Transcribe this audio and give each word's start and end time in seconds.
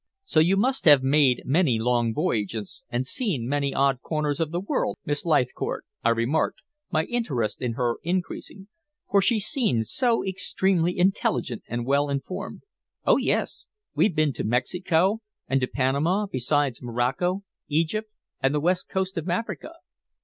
"So 0.25 0.39
you 0.39 0.57
must 0.57 0.85
have 0.85 1.03
made 1.03 1.43
many 1.45 1.77
long 1.77 2.11
voyages, 2.11 2.83
and 2.89 3.05
seen 3.05 3.47
many 3.47 3.71
odd 3.71 4.01
corners 4.01 4.39
of 4.39 4.49
the 4.49 4.59
world, 4.59 4.97
Miss 5.05 5.25
Leithcourt?" 5.25 5.85
I 6.03 6.09
remarked, 6.09 6.63
my 6.89 7.03
interest 7.03 7.61
in 7.61 7.73
her 7.73 7.97
increasing, 8.01 8.67
for 9.11 9.21
she 9.21 9.39
seemed 9.39 9.85
so 9.85 10.25
extremely 10.25 10.97
intelligent 10.97 11.61
and 11.67 11.85
well 11.85 12.09
informed. 12.09 12.63
"Oh, 13.05 13.17
yes. 13.17 13.67
We've 13.93 14.15
been 14.15 14.33
to 14.33 14.43
Mexico, 14.43 15.19
and 15.47 15.61
to 15.61 15.67
Panama, 15.67 16.25
besides 16.25 16.81
Morocco, 16.81 17.43
Egypt, 17.67 18.09
and 18.41 18.55
the 18.55 18.59
West 18.59 18.89
Coast 18.89 19.19
of 19.19 19.29
Africa." 19.29 19.73